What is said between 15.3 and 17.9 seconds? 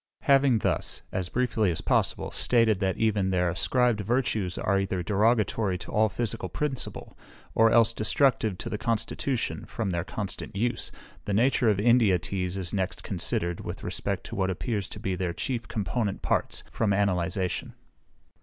chief component parts, from analyzation.